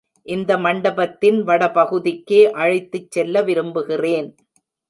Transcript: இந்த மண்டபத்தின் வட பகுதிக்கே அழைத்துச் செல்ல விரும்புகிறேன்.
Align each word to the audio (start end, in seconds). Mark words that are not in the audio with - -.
இந்த 0.25 0.51
மண்டபத்தின் 0.57 1.37
வட 1.43 1.63
பகுதிக்கே 1.71 2.41
அழைத்துச் 2.53 3.11
செல்ல 3.11 3.43
விரும்புகிறேன். 3.43 4.29